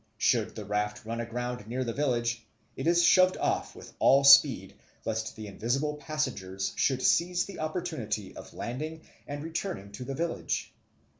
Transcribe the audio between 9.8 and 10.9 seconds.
to the village.